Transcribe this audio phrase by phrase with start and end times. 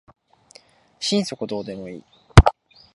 [0.99, 2.03] 心底どうでもいい